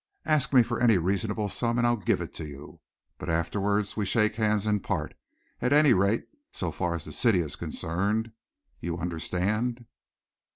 [0.25, 2.79] Ask me for any reasonable sum, and I'll give it you.
[3.19, 5.13] But afterwards we shake hands and part,
[5.61, 8.31] at any rate so far as the city is concerned.
[8.79, 9.85] You understand?"